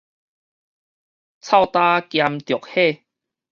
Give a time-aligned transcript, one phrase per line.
[0.03, 0.03] 臭
[1.67, 2.71] 焦兼著火